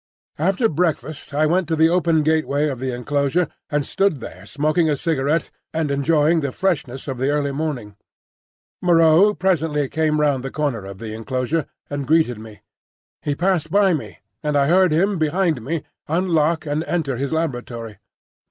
After 0.39 0.67
breakfast 0.67 1.31
I 1.31 1.45
went 1.45 1.67
to 1.67 1.75
the 1.75 1.89
open 1.89 2.23
gateway 2.23 2.67
of 2.69 2.79
the 2.79 2.91
enclosure, 2.91 3.47
and 3.69 3.85
stood 3.85 4.19
there 4.19 4.47
smoking 4.47 4.89
a 4.89 4.95
cigarette 4.95 5.51
and 5.75 5.91
enjoying 5.91 6.39
the 6.39 6.51
freshness 6.51 7.07
of 7.07 7.19
the 7.19 7.29
early 7.29 7.51
morning. 7.51 7.97
Moreau 8.81 9.35
presently 9.35 9.87
came 9.89 10.19
round 10.19 10.43
the 10.43 10.49
corner 10.49 10.85
of 10.85 10.97
the 10.97 11.13
enclosure 11.13 11.67
and 11.87 12.07
greeted 12.07 12.39
me. 12.39 12.61
He 13.21 13.35
passed 13.35 13.69
by 13.69 13.93
me, 13.93 14.17
and 14.41 14.57
I 14.57 14.65
heard 14.69 14.91
him 14.91 15.19
behind 15.19 15.61
me 15.63 15.83
unlock 16.07 16.65
and 16.65 16.83
enter 16.85 17.17
his 17.17 17.31
laboratory. 17.31 17.99